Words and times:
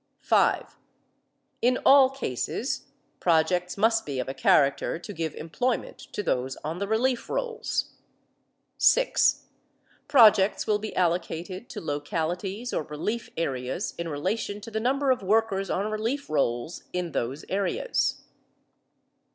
(5) 0.21 0.79
In 1.61 1.77
all 1.85 2.09
cases 2.09 2.87
projects 3.19 3.77
must 3.77 4.03
be 4.03 4.17
of 4.19 4.27
a 4.27 4.33
character 4.33 4.97
to 4.97 5.13
give 5.13 5.35
employment 5.35 5.99
to 5.99 6.23
those 6.23 6.55
on 6.63 6.79
the 6.79 6.87
relief 6.87 7.29
rolls. 7.29 7.91
(6) 8.79 9.43
Projects 10.07 10.65
will 10.65 10.79
be 10.79 10.95
allocated 10.95 11.69
to 11.69 11.79
localities 11.79 12.73
or 12.73 12.81
relief 12.81 13.29
areas 13.37 13.93
in 13.99 14.07
relation 14.09 14.59
to 14.61 14.71
the 14.71 14.79
number 14.79 15.11
of 15.11 15.21
workers 15.21 15.69
on 15.69 15.91
relief 15.91 16.31
rolls 16.31 16.85
in 16.91 17.11
those 17.11 17.45
areas. 17.47 18.23